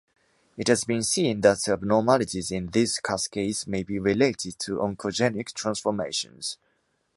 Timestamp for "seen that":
1.03-1.67